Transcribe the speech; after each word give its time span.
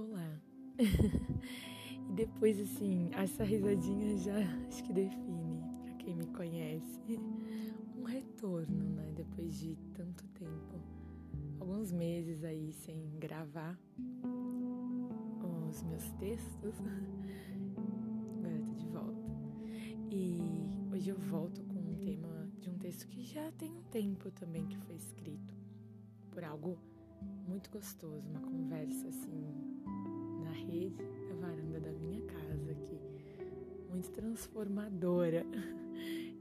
Olá. 0.00 0.40
e 2.08 2.12
depois, 2.14 2.58
assim, 2.58 3.10
essa 3.12 3.44
risadinha 3.44 4.16
já 4.16 4.34
acho 4.66 4.82
que 4.82 4.94
define, 4.94 5.62
para 5.82 5.92
quem 5.96 6.14
me 6.16 6.24
conhece, 6.28 7.20
um 7.94 8.04
retorno, 8.04 8.82
né? 8.94 9.12
Depois 9.14 9.60
de 9.60 9.76
tanto 9.92 10.26
tempo, 10.28 10.80
alguns 11.60 11.92
meses 11.92 12.42
aí 12.44 12.72
sem 12.72 13.10
gravar 13.18 13.78
os 15.68 15.82
meus 15.82 16.10
textos. 16.12 16.76
Agora 18.38 18.58
tô 18.64 18.72
de 18.72 18.86
volta. 18.86 19.30
E 20.10 20.40
hoje 20.94 21.10
eu 21.10 21.18
volto 21.18 21.62
com 21.64 21.78
um 21.78 21.94
tema 21.96 22.50
de 22.58 22.70
um 22.70 22.78
texto 22.78 23.06
que 23.06 23.22
já 23.22 23.52
tem 23.52 23.70
um 23.70 23.82
tempo 23.90 24.30
também 24.30 24.66
que 24.66 24.78
foi 24.78 24.94
escrito 24.94 25.54
por 26.30 26.42
algo 26.42 26.78
muito 27.46 27.68
gostoso, 27.68 28.30
uma 28.30 28.40
conversa 28.40 29.06
assim 29.08 29.69
na 30.50 30.56
rede 30.56 30.96
da 31.28 31.34
varanda 31.46 31.78
da 31.78 31.92
minha 31.92 32.20
casa 32.22 32.72
aqui, 32.72 32.98
muito 33.88 34.10
transformadora. 34.10 35.46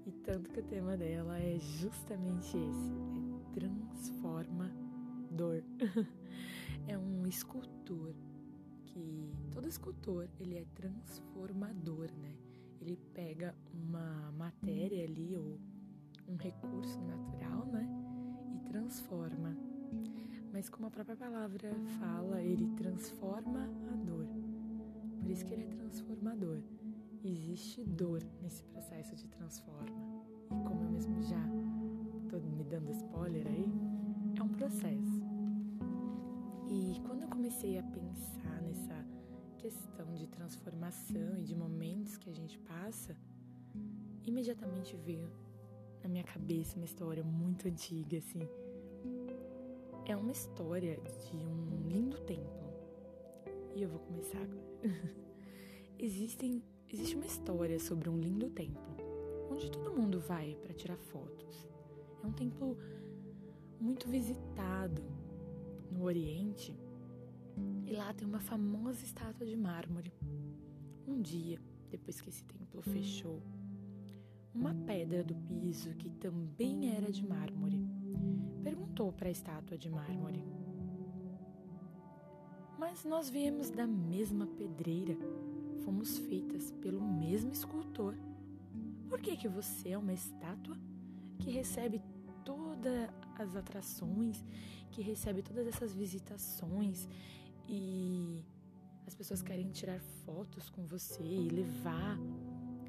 E 0.07 0.11
tanto 0.23 0.49
que 0.49 0.59
o 0.59 0.63
tema 0.63 0.95
dela 0.97 1.37
é 1.37 1.59
justamente 1.59 2.57
esse, 2.57 2.57
é 2.57 3.53
transformador. 3.53 5.61
É 6.87 6.97
um 6.97 7.27
escultor 7.27 8.15
que 8.85 9.31
todo 9.51 9.67
escultor 9.67 10.27
ele 10.39 10.57
é 10.57 10.65
transformador, 10.73 12.09
né? 12.19 12.33
Ele 12.81 12.97
pega 13.13 13.53
uma 13.71 14.31
matéria 14.31 15.03
ali 15.03 15.37
ou 15.37 15.59
um 16.27 16.37
recurso 16.37 16.99
natural, 17.01 17.67
né? 17.67 17.87
E 18.55 18.59
transforma 18.69 19.55
mas 20.51 20.69
como 20.69 20.87
a 20.87 20.91
própria 20.91 21.15
palavra 21.15 21.73
fala, 21.99 22.41
ele 22.41 22.67
transforma 22.75 23.69
a 23.91 23.95
dor. 23.95 24.27
Por 25.19 25.29
isso 25.29 25.45
que 25.45 25.53
ele 25.53 25.63
é 25.63 25.67
transformador. 25.67 26.61
Existe 27.23 27.83
dor 27.83 28.23
nesse 28.41 28.63
processo 28.63 29.15
de 29.15 29.27
transforma. 29.27 30.23
E 30.51 30.63
como 30.63 30.83
eu 30.83 30.89
mesmo 30.89 31.21
já 31.21 31.43
tô 32.29 32.39
me 32.39 32.63
dando 32.63 32.91
spoiler 32.91 33.45
aí, 33.47 33.65
é 34.37 34.43
um 34.43 34.49
processo. 34.49 35.21
E 36.69 36.99
quando 37.05 37.23
eu 37.23 37.27
comecei 37.27 37.77
a 37.77 37.83
pensar 37.83 38.61
nessa 38.61 39.05
questão 39.57 40.13
de 40.13 40.27
transformação 40.27 41.37
e 41.37 41.43
de 41.43 41.55
momentos 41.55 42.17
que 42.17 42.29
a 42.29 42.33
gente 42.33 42.57
passa, 42.59 43.15
imediatamente 44.23 44.95
veio 44.95 45.29
na 46.01 46.09
minha 46.09 46.23
cabeça 46.23 46.77
uma 46.77 46.85
história 46.85 47.23
muito 47.23 47.67
antiga, 47.67 48.17
assim, 48.17 48.47
é 50.11 50.15
uma 50.15 50.31
história 50.31 50.99
de 51.29 51.37
um 51.37 51.87
lindo 51.87 52.19
templo. 52.21 52.73
E 53.75 53.83
eu 53.83 53.89
vou 53.89 53.99
começar 53.99 54.39
agora. 54.39 54.65
Existem, 55.99 56.63
existe 56.91 57.15
uma 57.15 57.25
história 57.25 57.77
sobre 57.77 58.09
um 58.09 58.17
lindo 58.17 58.49
templo, 58.49 58.95
onde 59.51 59.69
todo 59.69 59.91
mundo 59.93 60.19
vai 60.19 60.55
para 60.55 60.73
tirar 60.73 60.97
fotos. 60.97 61.67
É 62.23 62.25
um 62.25 62.31
templo 62.31 62.77
muito 63.79 64.07
visitado 64.07 65.03
no 65.91 66.03
Oriente. 66.03 66.73
E 67.85 67.91
lá 67.91 68.13
tem 68.13 68.25
uma 68.25 68.39
famosa 68.39 69.03
estátua 69.03 69.45
de 69.45 69.57
mármore. 69.57 70.13
Um 71.05 71.21
dia, 71.21 71.59
depois 71.89 72.21
que 72.21 72.29
esse 72.29 72.45
templo 72.45 72.81
fechou, 72.81 73.43
uma 74.55 74.73
pedra 74.73 75.23
do 75.23 75.35
piso 75.35 75.93
que 75.95 76.09
também 76.09 76.95
era 76.95 77.11
de 77.11 77.27
mármore 77.27 77.98
perguntou 78.63 79.11
para 79.11 79.27
a 79.27 79.31
estátua 79.31 79.77
de 79.77 79.89
mármore. 79.89 80.43
Mas 82.77 83.03
nós 83.03 83.29
viemos 83.29 83.69
da 83.69 83.85
mesma 83.85 84.47
pedreira, 84.47 85.17
fomos 85.83 86.17
feitas 86.17 86.71
pelo 86.71 87.01
mesmo 87.01 87.51
escultor. 87.51 88.15
Por 89.09 89.19
que, 89.19 89.35
que 89.35 89.47
você 89.47 89.89
é 89.89 89.97
uma 89.97 90.13
estátua 90.13 90.77
que 91.39 91.49
recebe 91.49 92.01
todas 92.45 93.09
as 93.37 93.55
atrações, 93.55 94.43
que 94.91 95.01
recebe 95.01 95.41
todas 95.41 95.67
essas 95.67 95.93
visitações 95.93 97.07
e 97.67 98.41
as 99.05 99.15
pessoas 99.15 99.41
querem 99.41 99.69
tirar 99.71 99.99
fotos 100.25 100.69
com 100.69 100.85
você 100.85 101.23
e 101.23 101.49
levar 101.49 102.17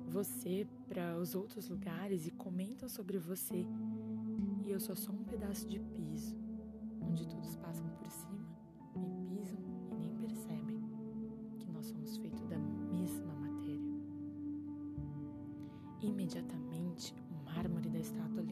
você 0.06 0.66
para 0.88 1.16
os 1.16 1.34
outros 1.34 1.68
lugares 1.68 2.26
e 2.26 2.30
comentam 2.30 2.88
sobre 2.88 3.18
você? 3.18 3.64
E 4.64 4.70
eu 4.70 4.78
sou 4.78 4.94
só 4.94 5.10
um 5.10 5.24
pedaço 5.24 5.66
de 5.66 5.78
piso, 5.80 6.36
onde 7.00 7.26
todos 7.26 7.56
passam 7.56 7.88
por 7.88 8.10
cima, 8.10 8.46
me 8.94 9.10
pisam 9.26 9.58
e 9.90 9.96
nem 9.96 10.14
percebem 10.16 10.80
que 11.58 11.70
nós 11.70 11.86
somos 11.86 12.16
feitos 12.18 12.44
da 12.46 12.58
mesma 12.58 13.34
matéria. 13.34 13.50
Imediatamente, 16.02 17.14
o 17.30 17.44
mármore 17.44 17.88
da 17.88 17.98
estátua 17.98 18.44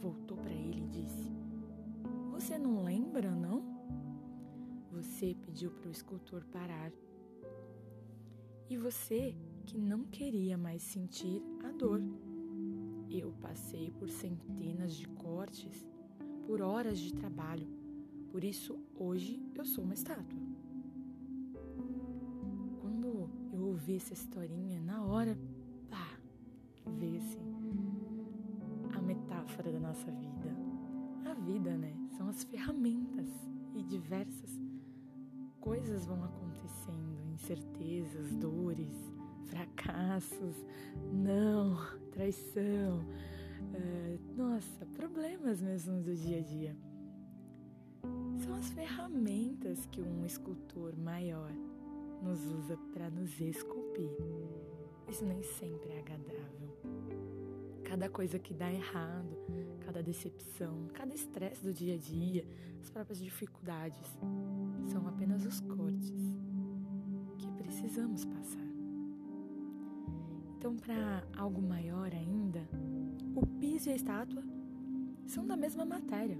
voltou 0.00 0.36
para 0.38 0.52
ele 0.52 0.84
e 0.84 0.88
disse: 0.88 1.30
Você 2.30 2.58
não 2.58 2.82
lembra, 2.82 3.34
não? 3.34 3.62
Você 4.92 5.36
pediu 5.42 5.70
para 5.70 5.88
o 5.88 5.92
escultor 5.92 6.44
parar. 6.46 6.92
E 8.70 8.76
você 8.76 9.34
que 9.66 9.78
não 9.78 10.04
queria 10.04 10.56
mais 10.56 10.82
sentir 10.82 11.42
a 11.64 11.72
dor 11.72 12.00
eu 13.10 13.32
passei 13.40 13.90
por 13.90 14.10
centenas 14.10 14.94
de 14.94 15.06
cortes, 15.08 15.86
por 16.46 16.60
horas 16.60 16.98
de 16.98 17.12
trabalho. 17.12 17.66
Por 18.30 18.44
isso, 18.44 18.78
hoje 18.94 19.42
eu 19.54 19.64
sou 19.64 19.84
uma 19.84 19.94
estátua. 19.94 20.38
Quando 22.80 23.30
eu 23.52 23.60
ouvi 23.60 23.96
essa 23.96 24.12
historinha, 24.12 24.80
na 24.80 25.02
hora, 25.04 25.38
pá, 25.88 26.18
assim 27.16 27.58
a 28.94 29.00
metáfora 29.00 29.72
da 29.72 29.80
nossa 29.80 30.10
vida. 30.10 30.56
A 31.24 31.34
vida, 31.34 31.76
né? 31.76 31.94
São 32.16 32.28
as 32.28 32.42
ferramentas 32.44 33.28
e 33.74 33.82
diversas 33.82 34.50
coisas 35.60 36.06
vão 36.06 36.24
acontecendo, 36.24 37.22
incertezas, 37.32 38.34
dores, 38.34 38.96
fracassos, 39.48 40.64
não, 41.12 41.76
traição, 42.12 43.00
uh, 43.00 44.36
nossa, 44.36 44.86
problemas 44.86 45.60
mesmo 45.60 46.00
do 46.02 46.14
dia 46.14 46.38
a 46.38 46.42
dia. 46.42 46.76
São 48.38 48.54
as 48.54 48.70
ferramentas 48.70 49.86
que 49.86 50.00
um 50.00 50.24
escultor 50.24 50.96
maior 50.96 51.52
nos 52.22 52.44
usa 52.44 52.76
para 52.92 53.10
nos 53.10 53.40
esculpir. 53.40 54.10
Isso 55.08 55.24
nem 55.24 55.42
sempre 55.42 55.92
é 55.92 56.00
agradável. 56.00 56.76
Cada 57.84 58.08
coisa 58.08 58.38
que 58.38 58.52
dá 58.52 58.70
errado, 58.70 59.36
cada 59.80 60.02
decepção, 60.02 60.88
cada 60.92 61.14
estresse 61.14 61.64
do 61.64 61.72
dia 61.72 61.94
a 61.94 61.98
dia, 61.98 62.46
as 62.80 62.90
próprias 62.90 63.18
dificuldades, 63.18 64.18
são 64.86 65.08
apenas 65.08 65.44
os 65.46 65.60
cortes 65.60 66.38
que 67.38 67.50
precisamos 67.62 68.24
passar. 68.26 68.67
Então, 70.68 70.76
para 70.76 71.26
algo 71.34 71.62
maior 71.62 72.12
ainda, 72.12 72.60
o 73.34 73.46
piso 73.58 73.88
e 73.88 73.92
a 73.92 73.96
estátua 73.96 74.44
são 75.26 75.46
da 75.46 75.56
mesma 75.56 75.82
matéria, 75.82 76.38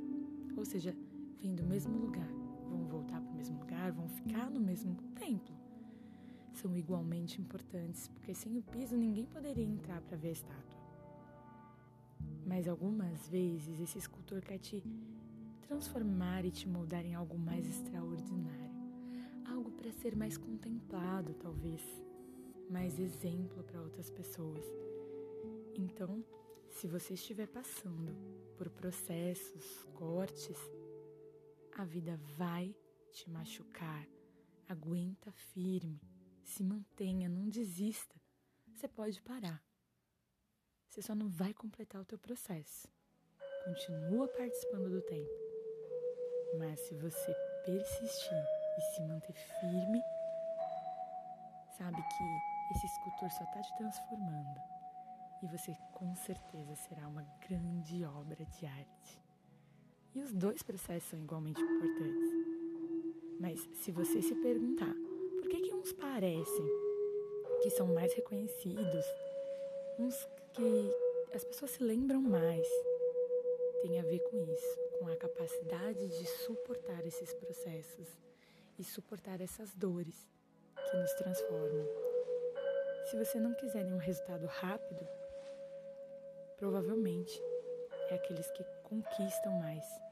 ou 0.55 0.67
seja, 0.67 0.95
vêm 1.41 1.55
do 1.55 1.65
mesmo 1.65 1.97
lugar, 1.97 2.29
vão 2.69 2.85
voltar 2.85 3.23
para 3.23 3.33
o 3.33 3.35
mesmo 3.35 3.59
lugar, 3.59 3.91
vão 3.91 4.07
ficar 4.07 4.51
no 4.51 4.61
mesmo 4.61 4.95
templo. 5.15 5.57
São 6.53 6.77
igualmente 6.77 7.41
importantes, 7.41 8.09
porque 8.09 8.35
sem 8.35 8.59
o 8.59 8.63
piso 8.63 8.99
ninguém 8.99 9.25
poderia 9.25 9.65
entrar 9.65 10.03
para 10.03 10.19
ver 10.19 10.29
a 10.29 10.33
estátua. 10.33 10.79
Mas 12.45 12.69
algumas 12.69 13.27
vezes 13.31 13.81
esse 13.81 13.97
escultor 13.97 14.43
quer 14.43 14.59
te 14.59 14.85
transformar 15.63 16.45
e 16.45 16.51
te 16.51 16.69
moldar 16.69 17.07
em 17.07 17.15
algo 17.15 17.39
mais 17.39 17.67
extraordinário, 17.67 18.77
algo 19.47 19.71
para 19.71 19.91
ser 19.91 20.15
mais 20.15 20.37
contemplado, 20.37 21.33
talvez 21.33 21.81
mais 22.71 22.99
exemplo 22.99 23.63
para 23.65 23.81
outras 23.81 24.11
pessoas. 24.11 24.65
Então, 25.75 26.25
se 26.71 26.87
você 26.87 27.15
estiver 27.15 27.47
passando 27.47 28.15
por 28.57 28.69
processos, 28.71 29.85
cortes, 29.95 30.59
a 31.73 31.85
vida 31.85 32.19
vai 32.37 32.75
te 33.13 33.31
machucar. 33.31 34.07
Aguenta 34.69 35.33
firme, 35.33 36.01
se 36.45 36.63
mantenha, 36.63 37.29
não 37.29 37.49
desista. 37.49 38.15
Você 38.75 38.87
pode 38.87 39.21
parar. 39.23 39.63
Você 40.89 41.03
só 41.03 41.15
não 41.15 41.29
vai 41.29 41.55
completar 41.55 42.01
o 42.01 42.05
teu 42.05 42.19
processo. 42.19 42.89
Continua 43.65 44.29
participando 44.29 44.91
do 44.91 45.01
tempo. 45.03 45.31
Mas 46.59 46.81
se 46.81 46.95
você 46.97 47.35
persistir 47.65 48.45
e 48.79 48.81
se 48.95 49.03
manter 49.03 49.35
firme, 49.61 50.01
sabe 51.77 51.97
que 51.97 52.58
esse 52.71 52.87
escultor 52.87 53.31
só 53.31 53.45
está 53.45 53.61
te 53.61 53.77
transformando 53.77 54.61
e 55.43 55.47
você 55.47 55.77
com 55.93 56.15
certeza 56.15 56.75
será 56.75 57.07
uma 57.07 57.23
grande 57.49 58.05
obra 58.05 58.45
de 58.45 58.67
arte. 58.67 59.23
E 60.15 60.21
os 60.21 60.33
dois 60.33 60.63
processos 60.63 61.11
são 61.11 61.19
igualmente 61.19 61.61
importantes. 61.61 62.31
Mas 63.41 63.61
se 63.75 63.93
você 63.93 64.21
se 64.21 64.35
perguntar 64.35 64.95
por 65.41 65.49
que, 65.49 65.61
que 65.61 65.75
uns 65.75 65.93
parecem 65.93 66.67
que 67.63 67.71
são 67.71 67.87
mais 67.95 68.13
reconhecidos, 68.15 69.05
uns 69.99 70.29
que 70.53 70.93
as 71.35 71.45
pessoas 71.45 71.71
se 71.73 71.83
lembram 71.83 72.21
mais? 72.21 72.67
Tem 73.83 74.01
a 74.01 74.03
ver 74.03 74.19
com 74.31 74.43
isso, 74.43 74.79
com 74.99 75.07
a 75.07 75.17
capacidade 75.17 76.09
de 76.09 76.27
suportar 76.45 77.07
esses 77.07 77.33
processos 77.35 78.09
e 78.77 78.83
suportar 78.83 79.41
essas 79.41 79.73
dores 79.75 80.29
que 80.91 80.97
nos 80.97 81.13
transformam. 81.13 82.18
Se 83.09 83.17
você 83.17 83.41
não 83.41 83.55
quiser 83.55 83.87
um 83.87 83.97
resultado 83.97 84.45
rápido, 84.45 85.09
provavelmente 86.59 87.43
é 88.11 88.15
aqueles 88.17 88.51
que 88.51 88.63
conquistam 88.83 89.51
mais. 89.61 90.03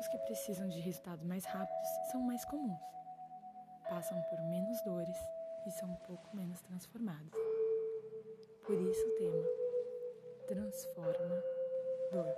Os 0.00 0.08
que 0.08 0.16
precisam 0.20 0.68
de 0.68 0.80
resultados 0.80 1.22
mais 1.26 1.44
rápidos 1.44 1.88
são 2.10 2.22
mais 2.22 2.46
comuns. 2.46 2.80
Passam 3.90 4.18
por 4.22 4.40
menos 4.48 4.80
dores 4.84 5.18
e 5.66 5.70
são 5.70 5.90
um 5.90 5.96
pouco 5.96 6.34
menos 6.34 6.62
transformados. 6.62 7.34
Por 8.64 8.80
isso 8.80 9.06
o 9.06 9.16
tema 9.18 9.44
transforma 10.46 11.42
dor. 12.10 12.34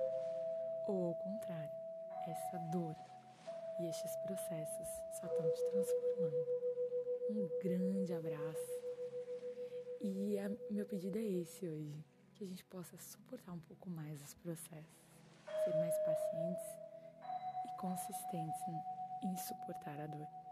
Ou 0.88 1.10
ao 1.10 1.14
contrário, 1.14 1.70
essa 2.26 2.58
dor 2.72 2.96
e 3.78 3.88
estes 3.88 4.16
processos 4.16 4.87
E 10.00 10.38
a, 10.38 10.48
meu 10.70 10.86
pedido 10.86 11.18
é 11.18 11.22
esse 11.22 11.66
hoje, 11.66 12.04
que 12.34 12.44
a 12.44 12.46
gente 12.46 12.64
possa 12.66 12.96
suportar 12.98 13.52
um 13.52 13.58
pouco 13.60 13.90
mais 13.90 14.22
os 14.22 14.32
processos, 14.34 15.04
ser 15.64 15.74
mais 15.74 15.98
pacientes 15.98 16.64
e 17.66 17.80
consistentes 17.80 18.60
em 19.24 19.36
suportar 19.36 19.98
a 20.00 20.06
dor. 20.06 20.47